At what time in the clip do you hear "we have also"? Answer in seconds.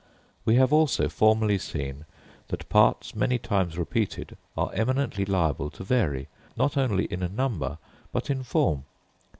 0.45-1.07